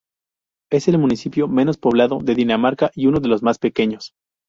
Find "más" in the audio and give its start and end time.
3.43-3.59